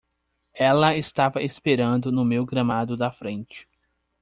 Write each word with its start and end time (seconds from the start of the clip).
Ela 0.55 0.95
estava 0.95 1.43
esperando 1.43 2.11
no 2.11 2.25
meu 2.25 2.43
gramado 2.43 2.97
da 2.97 3.11
frente. 3.11 3.67